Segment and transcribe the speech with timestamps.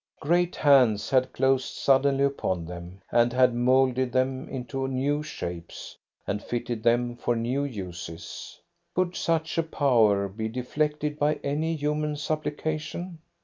[0.19, 6.41] Great hands had closed suddenly upon them, and had moulded them into new shapes, and
[6.41, 8.59] fitted them for new uses.
[8.95, 13.19] Could such a power be deflected by any human supplication?